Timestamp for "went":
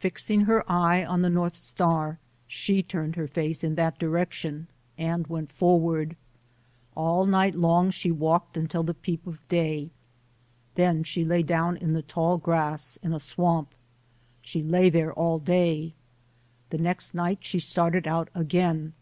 5.28-5.52